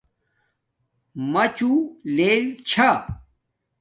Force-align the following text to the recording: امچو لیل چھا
امچو 1.19 1.71
لیل 2.15 2.41
چھا 2.69 2.89